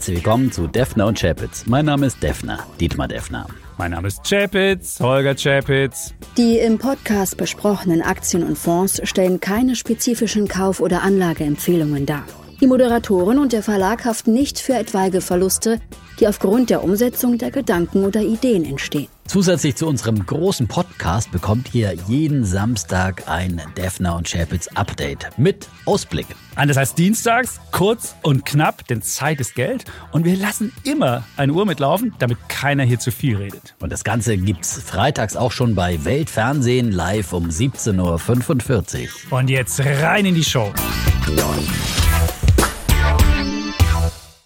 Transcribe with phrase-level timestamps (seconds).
[0.00, 1.66] herzlich willkommen zu Defner und Chapitz.
[1.66, 3.46] Mein Name ist Defner, Dietmar Defner.
[3.76, 6.14] Mein Name ist Chapitz, Holger Chapitz.
[6.38, 12.24] Die im Podcast besprochenen Aktien und Fonds stellen keine spezifischen Kauf- oder Anlageempfehlungen dar.
[12.60, 15.80] Die Moderatoren und der Verlag haften nicht für etwaige Verluste,
[16.18, 19.08] die aufgrund der Umsetzung der Gedanken oder Ideen entstehen.
[19.26, 25.68] Zusätzlich zu unserem großen Podcast bekommt ihr jeden Samstag ein Defner und Chapitz Update mit
[25.86, 26.26] Ausblick.
[26.54, 29.84] Das heißt dienstags, kurz und knapp, denn Zeit ist Geld.
[30.12, 33.74] Und wir lassen immer eine Uhr mitlaufen, damit keiner hier zu viel redet.
[33.80, 39.38] Und das Ganze gibt's freitags auch schon bei Weltfernsehen live um 17.45 Uhr.
[39.38, 40.74] Und jetzt rein in die Show.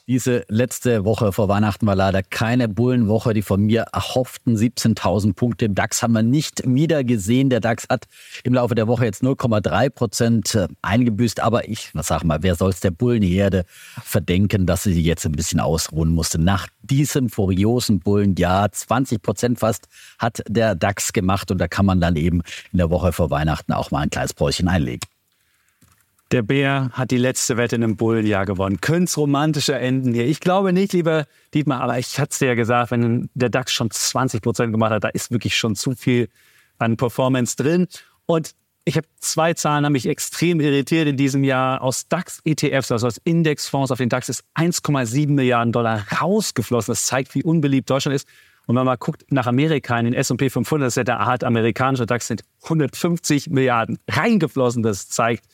[0.06, 3.32] Diese letzte Woche vor Weihnachten war leider keine Bullenwoche.
[3.32, 7.48] Die von mir erhofften 17.000 Punkte im DAX haben wir nicht wieder gesehen.
[7.48, 8.04] Der DAX hat
[8.42, 11.40] im Laufe der Woche jetzt 0,3 Prozent äh, eingebüßt.
[11.40, 13.64] Aber ich, was sag mal, wer soll es der Bullenherde
[14.02, 16.38] verdenken, dass sie jetzt ein bisschen ausruhen musste?
[16.38, 21.50] Nach diesem furiosen Bullenjahr, 20 Prozent fast, hat der DAX gemacht.
[21.50, 24.34] Und da kann man dann eben in der Woche vor Weihnachten auch mal ein kleines
[24.34, 25.00] Päuschen einlegen.
[26.30, 28.80] Der Bär hat die letzte Wette in einem Bullenjahr gewonnen.
[28.80, 30.26] Könnte es romantischer enden hier?
[30.26, 33.72] Ich glaube nicht, lieber Dietmar, aber ich hatte es dir ja gesagt, wenn der DAX
[33.72, 36.28] schon 20 Prozent gemacht hat, da ist wirklich schon zu viel
[36.78, 37.86] an Performance drin.
[38.26, 38.54] Und
[38.86, 41.80] ich habe zwei Zahlen, haben mich extrem irritiert in diesem Jahr.
[41.82, 46.92] Aus DAX-ETFs, also aus Indexfonds auf den DAX, ist 1,7 Milliarden Dollar rausgeflossen.
[46.92, 48.28] Das zeigt, wie unbeliebt Deutschland ist.
[48.66, 51.20] Und wenn man mal guckt nach Amerika, in den S&P 500, das ist ja der
[51.20, 54.82] Art amerikanische DAX, sind 150 Milliarden reingeflossen.
[54.82, 55.44] Das zeigt,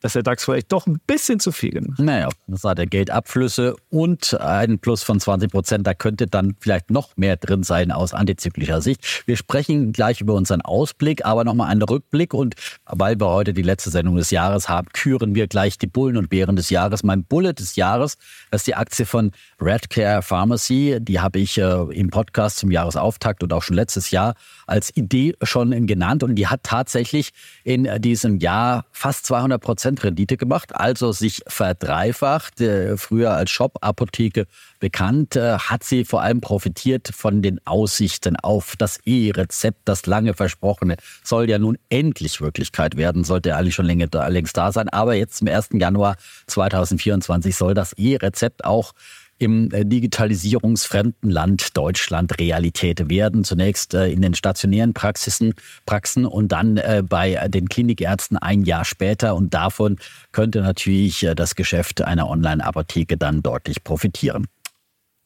[0.00, 3.76] dass der DAX vielleicht doch ein bisschen zu viel gemacht Naja, das hat der Geldabflüsse
[3.90, 5.86] und ein Plus von 20 Prozent.
[5.86, 9.24] Da könnte dann vielleicht noch mehr drin sein aus antizyklischer Sicht.
[9.26, 12.34] Wir sprechen gleich über unseren Ausblick, aber nochmal einen Rückblick.
[12.34, 12.54] Und
[12.86, 16.28] weil wir heute die letzte Sendung des Jahres haben, küren wir gleich die Bullen und
[16.28, 17.02] Bären des Jahres.
[17.02, 18.16] Mein Bullet des Jahres,
[18.50, 20.98] ist die Aktie von Redcare Pharmacy.
[21.00, 24.34] Die habe ich äh, im Podcast zum Jahresauftakt und auch schon letztes Jahr
[24.66, 26.22] als Idee schon genannt.
[26.22, 27.30] Und die hat tatsächlich
[27.64, 32.60] in diesem Jahr fast 200 Prozent Prozent Rendite gemacht, also sich verdreifacht.
[32.60, 34.48] Äh, früher als Shop-Apotheke
[34.80, 40.34] bekannt, äh, hat sie vor allem profitiert von den Aussichten auf das E-Rezept, das lange
[40.34, 44.88] versprochene, soll ja nun endlich Wirklichkeit werden, sollte eigentlich schon längst da sein.
[44.88, 45.68] Aber jetzt zum 1.
[45.74, 46.16] Januar
[46.48, 48.92] 2024 soll das E-Rezept auch
[49.38, 53.44] im äh, digitalisierungsfremden Land Deutschland Realität werden.
[53.44, 55.54] Zunächst äh, in den stationären Praxisen,
[55.84, 59.34] Praxen und dann äh, bei den Klinikärzten ein Jahr später.
[59.34, 59.96] Und davon
[60.32, 64.46] könnte natürlich das Geschäft einer Online-Apotheke dann deutlich profitieren.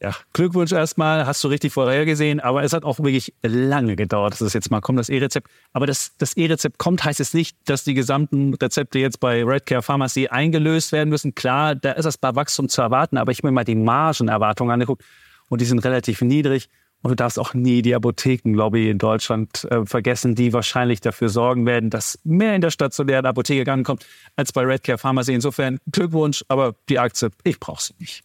[0.03, 4.41] Ja, Glückwunsch erstmal, hast du richtig vorhergesehen, aber es hat auch wirklich lange gedauert, dass
[4.41, 5.47] es jetzt mal kommt, das E-Rezept.
[5.75, 9.83] Aber dass das E-Rezept kommt, heißt es nicht, dass die gesamten Rezepte jetzt bei Redcare
[9.83, 11.35] Pharmacy eingelöst werden müssen.
[11.35, 14.73] Klar, da ist das bei Wachstum zu erwarten, aber ich habe mir mal die Margenerwartungen
[14.73, 15.05] angeguckt
[15.51, 16.71] und die sind relativ niedrig.
[17.03, 21.67] Und du darfst auch nie die Apothekenlobby in Deutschland äh, vergessen, die wahrscheinlich dafür sorgen
[21.67, 24.07] werden, dass mehr in der stationären Apotheke ankommt
[24.37, 25.35] als bei Redcare Pharmacy.
[25.35, 28.23] Insofern Glückwunsch, aber die Aktie, ich brauche sie nicht.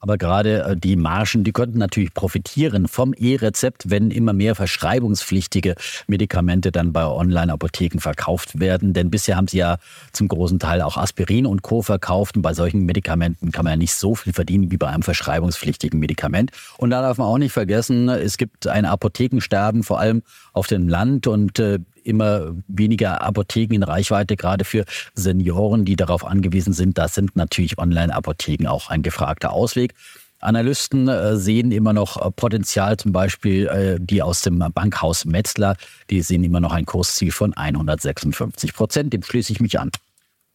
[0.00, 5.74] Aber gerade äh, die Margen, die könnten natürlich profitieren vom E-Rezept, wenn immer mehr verschreibungspflichtige
[6.06, 8.94] Medikamente dann bei Online-Apotheken verkauft werden.
[8.94, 9.76] Denn bisher haben sie ja
[10.12, 11.82] zum großen Teil auch Aspirin und Co.
[11.82, 12.36] verkauft.
[12.36, 16.00] Und bei solchen Medikamenten kann man ja nicht so viel verdienen wie bei einem verschreibungspflichtigen
[16.00, 16.50] Medikament.
[16.78, 20.22] Und da darf man auch nicht vergessen, es gibt ein Apothekensterben, vor allem
[20.52, 21.26] auf dem Land.
[21.26, 24.84] Und äh, immer weniger Apotheken in Reichweite, gerade für
[25.14, 26.98] Senioren, die darauf angewiesen sind.
[26.98, 29.94] Da sind natürlich Online-Apotheken auch ein gefragter Ausweg.
[30.40, 35.76] Analysten äh, sehen immer noch äh, Potenzial, zum Beispiel äh, die aus dem Bankhaus Metzler,
[36.08, 39.12] die sehen immer noch ein Kursziel von 156 Prozent.
[39.12, 39.90] Dem schließe ich mich an.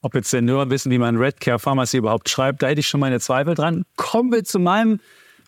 [0.01, 3.19] Ob jetzt Senioren wissen, wie man Redcare Pharmacy überhaupt schreibt, da hätte ich schon meine
[3.19, 3.85] Zweifel dran.
[3.95, 4.99] Kommen wir zu meinem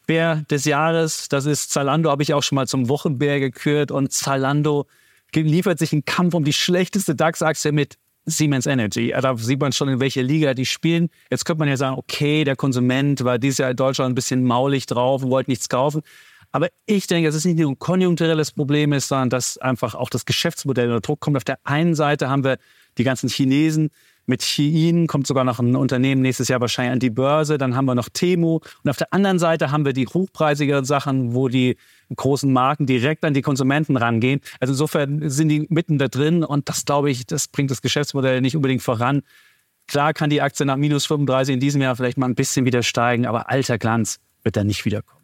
[0.08, 1.30] Bär des Jahres.
[1.30, 3.92] Das ist Zalando, habe ich auch schon mal zum Wochenbär gekürt.
[3.92, 4.88] Und Zalando
[5.34, 9.14] liefert sich einen Kampf um die schlechteste DAX-Aktie mit Siemens Energy.
[9.20, 11.10] Da sieht man schon, in welche Liga die spielen.
[11.32, 14.44] Jetzt könnte man ja sagen, okay, der Konsument war dieses Jahr in Deutschland ein bisschen
[14.44, 16.02] maulig drauf und wollte nichts kaufen.
[16.52, 20.10] Aber ich denke, dass es nicht nur ein konjunkturelles Problem ist, sondern dass einfach auch
[20.10, 21.38] das Geschäftsmodell unter Druck kommt.
[21.38, 22.58] Auf der einen Seite haben wir
[22.98, 23.90] die ganzen Chinesen,
[24.28, 27.58] mit Shein kommt sogar noch ein Unternehmen nächstes Jahr wahrscheinlich an die Börse.
[27.58, 28.60] Dann haben wir noch Temu.
[28.84, 31.78] Und auf der anderen Seite haben wir die hochpreisigeren Sachen, wo die
[32.16, 34.42] großen Marken direkt an die Konsumenten rangehen.
[34.60, 36.44] Also insofern sind die mitten da drin.
[36.44, 39.24] Und das, glaube ich, das bringt das Geschäftsmodell nicht unbedingt voran.
[39.88, 42.84] Klar kann die Aktie nach minus 35 in diesem Jahr vielleicht mal ein bisschen wieder
[42.84, 45.17] steigen, aber alter Glanz wird da nicht wiederkommen.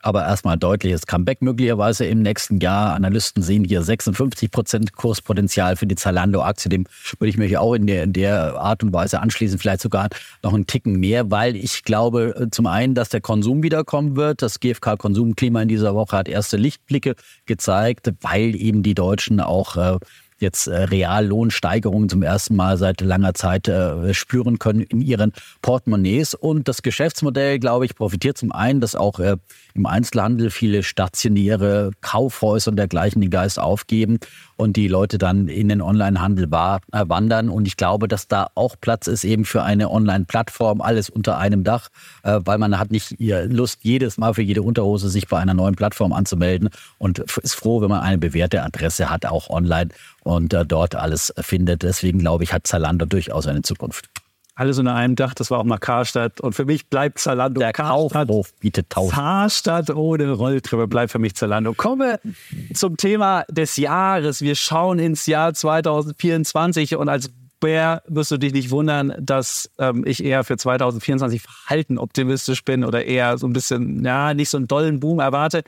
[0.00, 2.94] Aber erstmal deutliches Comeback möglicherweise im nächsten Jahr.
[2.94, 6.68] Analysten sehen hier 56 Prozent Kurspotenzial für die Zalando-Aktie.
[6.68, 6.84] Dem
[7.18, 10.08] würde ich mich auch in der, in der Art und Weise anschließen, vielleicht sogar
[10.42, 14.42] noch einen Ticken mehr, weil ich glaube äh, zum einen, dass der Konsum wiederkommen wird.
[14.42, 17.14] Das GfK-Konsumklima in dieser Woche hat erste Lichtblicke
[17.46, 19.98] gezeigt, weil eben die Deutschen auch äh,
[20.40, 25.32] jetzt äh, Reallohnsteigerungen zum ersten Mal seit langer Zeit äh, spüren können in ihren
[25.62, 26.34] Portemonnaies.
[26.34, 29.36] Und das Geschäftsmodell, glaube ich, profitiert zum einen, dass auch äh,
[29.74, 34.18] im Einzelhandel viele stationäre Kaufhäuser und dergleichen den Geist aufgeben
[34.58, 37.48] und die Leute dann in den Onlinehandel äh, wandern.
[37.48, 41.62] Und ich glaube, dass da auch Platz ist eben für eine Online-Plattform, alles unter einem
[41.62, 41.88] Dach,
[42.24, 45.76] äh, weil man hat nicht Lust, jedes Mal für jede Unterhose sich bei einer neuen
[45.76, 49.90] Plattform anzumelden und ist froh, wenn man eine bewährte Adresse hat, auch online
[50.24, 51.84] und äh, dort alles findet.
[51.84, 54.10] Deswegen glaube ich, hat Zalando durchaus eine Zukunft
[54.58, 55.34] alles unter einem Dach.
[55.34, 56.40] Das war auch mal Karstadt.
[56.40, 59.14] Und für mich bleibt Zalando Der Kaufhof bietet tausend.
[59.14, 61.74] Karstadt ohne Rolltreppe bleibt für mich Zalando.
[61.74, 62.20] Kommen wir
[62.74, 64.40] zum Thema des Jahres.
[64.40, 70.04] Wir schauen ins Jahr 2024 und als Bär wirst du dich nicht wundern, dass ähm,
[70.06, 74.56] ich eher für 2024 verhalten optimistisch bin oder eher so ein bisschen, ja, nicht so
[74.56, 75.62] einen dollen Boom erwarte.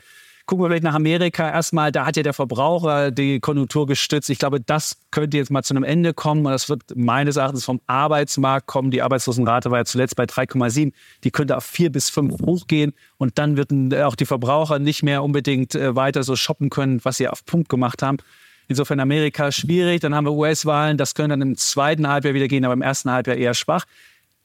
[0.45, 1.91] Gucken wir vielleicht nach Amerika erstmal.
[1.91, 4.29] Da hat ja der Verbraucher die Konjunktur gestützt.
[4.29, 6.45] Ich glaube, das könnte jetzt mal zu einem Ende kommen.
[6.45, 8.91] Und das wird meines Erachtens vom Arbeitsmarkt kommen.
[8.91, 10.93] Die Arbeitslosenrate war ja zuletzt bei 3,7.
[11.23, 12.93] Die könnte auf 4 bis 5 hochgehen.
[13.17, 17.17] Und dann würden auch die Verbraucher nicht mehr unbedingt äh, weiter so shoppen können, was
[17.17, 18.17] sie auf Punkt gemacht haben.
[18.67, 20.01] Insofern Amerika schwierig.
[20.01, 20.97] Dann haben wir US-Wahlen.
[20.97, 23.85] Das könnte dann im zweiten Halbjahr wieder gehen, aber im ersten Halbjahr eher schwach.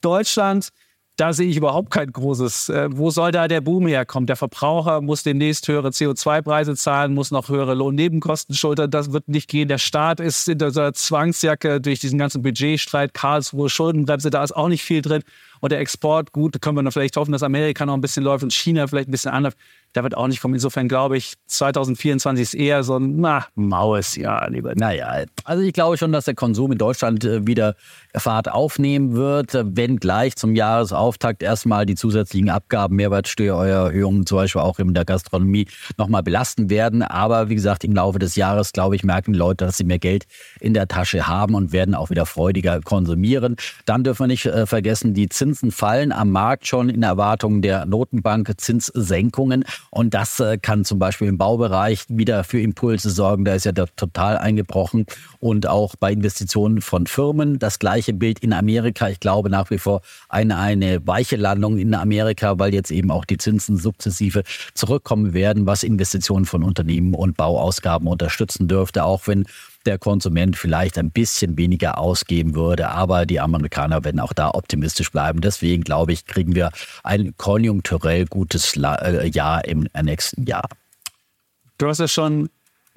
[0.01, 0.71] Deutschland
[1.17, 2.69] da sehe ich überhaupt kein großes.
[2.69, 4.27] Äh, wo soll da der Boom herkommen?
[4.27, 8.91] Der Verbraucher muss demnächst höhere CO2-Preise zahlen, muss noch höhere Lohnnebenkosten schultern.
[8.91, 9.69] Das wird nicht gehen.
[9.69, 14.69] Der Staat ist in dieser Zwangsjacke durch diesen ganzen Budgetstreit, Karlsruhe, Schuldenbremse, da ist auch
[14.69, 15.23] nicht viel drin.
[15.67, 18.45] Und der Export, gut, können wir noch vielleicht hoffen, dass Amerika noch ein bisschen läuft
[18.45, 19.59] und China vielleicht ein bisschen anläuft
[19.97, 20.55] der wird auch nicht kommen.
[20.55, 24.75] Insofern glaube ich, 2024 ist eher so ein na, maues Jahr, lieber.
[24.77, 27.75] Naja, also ich glaube schon, dass der Konsum in Deutschland äh, wieder
[28.15, 34.79] Fahrt aufnehmen wird, wenn gleich zum Jahresauftakt erstmal die zusätzlichen Abgaben, Mehrwertsteuererhöhungen zum Beispiel auch
[34.79, 35.67] in der Gastronomie
[35.97, 37.03] nochmal belasten werden.
[37.03, 39.99] Aber wie gesagt, im Laufe des Jahres, glaube ich, merken die Leute, dass sie mehr
[39.99, 40.27] Geld
[40.61, 43.57] in der Tasche haben und werden auch wieder freudiger konsumieren.
[43.87, 47.87] Dann dürfen wir nicht äh, vergessen, die Zinsen fallen am Markt schon in Erwartung der
[47.87, 49.65] Notenbank Zinssenkungen.
[49.91, 53.45] Und das äh, kann zum Beispiel im Baubereich wieder für Impulse sorgen.
[53.45, 55.07] Da ist ja total eingebrochen.
[55.39, 57.59] Und auch bei Investitionen von Firmen.
[57.59, 59.09] Das gleiche Bild in Amerika.
[59.09, 63.25] Ich glaube nach wie vor eine, eine weiche Landung in Amerika, weil jetzt eben auch
[63.25, 64.43] die Zinsen sukzessive
[64.75, 69.05] zurückkommen werden, was Investitionen von Unternehmen und Bauausgaben unterstützen dürfte.
[69.05, 69.47] Auch wenn
[69.87, 72.89] der Konsument vielleicht ein bisschen weniger ausgeben würde.
[72.89, 75.41] Aber die Amerikaner werden auch da optimistisch bleiben.
[75.41, 76.71] Deswegen glaube ich, kriegen wir
[77.05, 80.69] ein konjunkturell gutes äh, Jahr im nächsten Jahr.
[81.79, 82.49] Du hast ja schon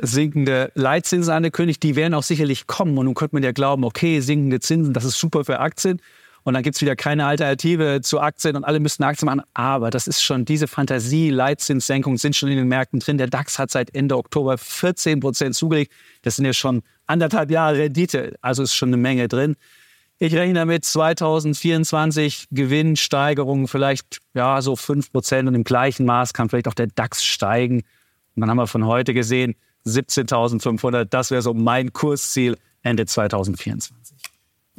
[0.01, 1.83] sinkende Leitzinsen angekündigt.
[1.83, 2.97] Die werden auch sicherlich kommen.
[2.97, 6.01] Und nun könnte man ja glauben, okay, sinkende Zinsen, das ist super für Aktien
[6.49, 9.43] und dann gibt es wieder keine Alternative zu Aktien und alle müssten Aktien machen.
[9.53, 13.19] Aber das ist schon diese Fantasie, Leitzinssenkungen sind schon in den Märkten drin.
[13.19, 15.93] Der DAX hat seit Ende Oktober 14 Prozent zugelegt.
[16.23, 18.35] Das sind ja schon anderthalb Jahre Rendite.
[18.41, 19.57] Also ist schon eine Menge drin.
[20.17, 26.49] Ich rechne damit 2024 Gewinnsteigerungen vielleicht ja so 5 Prozent und im gleichen Maß kann
[26.49, 27.83] vielleicht auch der DAX steigen.
[28.35, 29.53] Und dann haben wir von heute gesehen
[29.85, 31.05] 17.500.
[31.05, 33.98] Das wäre so mein Kursziel Ende 2024.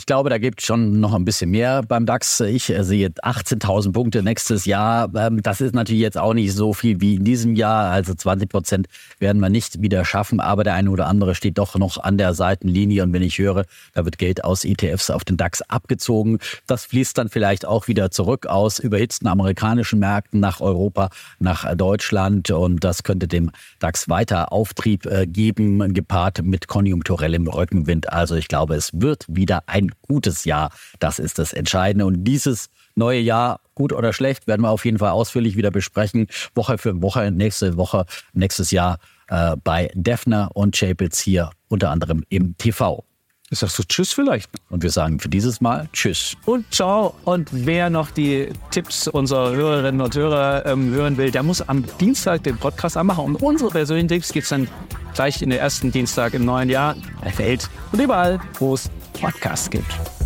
[0.00, 2.40] Ich glaube, da gibt es schon noch ein bisschen mehr beim DAX.
[2.40, 5.14] Ich äh, sehe 18.000 Punkte nächstes Jahr.
[5.14, 7.90] Ähm, das ist natürlich jetzt auch nicht so viel wie in diesem Jahr.
[7.90, 8.86] Also 20 Prozent
[9.18, 10.40] werden wir nicht wieder schaffen.
[10.40, 13.02] Aber der eine oder andere steht doch noch an der Seitenlinie.
[13.02, 17.18] Und wenn ich höre, da wird Geld aus ETFs auf den DAX abgezogen, das fließt
[17.18, 22.50] dann vielleicht auch wieder zurück aus überhitzten amerikanischen Märkten nach Europa, nach Deutschland.
[22.50, 28.10] Und das könnte dem DAX weiter Auftrieb äh, geben, gepaart mit konjunkturellem Rückenwind.
[28.10, 30.70] Also ich glaube, es wird wieder ein gutes Jahr.
[30.98, 32.06] Das ist das Entscheidende.
[32.06, 36.26] Und dieses neue Jahr, gut oder schlecht, werden wir auf jeden Fall ausführlich wieder besprechen.
[36.54, 42.24] Woche für Woche, nächste Woche, nächstes Jahr äh, bei Defner und Chapels hier unter anderem
[42.28, 43.04] im TV.
[43.52, 44.48] Sagst du Tschüss vielleicht?
[44.68, 46.36] Und wir sagen für dieses Mal Tschüss.
[46.46, 47.14] Und ciao.
[47.24, 51.84] Und wer noch die Tipps unserer Hörerinnen und Hörer ähm, hören will, der muss am
[51.98, 53.24] Dienstag den Podcast anmachen.
[53.24, 54.68] Und unsere persönlichen Tipps gibt es dann
[55.14, 56.94] gleich in den ersten Dienstag im neuen Jahr.
[57.24, 60.19] Der Welt und überall, wo es Podcasts gibt.